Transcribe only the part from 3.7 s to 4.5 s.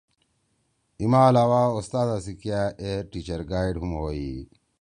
ہُم ہوئی۔